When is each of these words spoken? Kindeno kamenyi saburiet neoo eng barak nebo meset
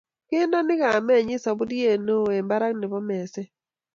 Kindeno 0.27 0.73
kamenyi 0.81 1.35
saburiet 1.43 1.99
neoo 2.05 2.29
eng 2.35 2.47
barak 2.49 2.73
nebo 2.77 2.97
meset 3.07 3.47